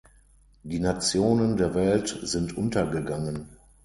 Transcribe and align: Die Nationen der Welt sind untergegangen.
Die 0.63 0.79
Nationen 0.79 1.57
der 1.57 1.75
Welt 1.75 2.21
sind 2.23 2.57
untergegangen. 2.57 3.49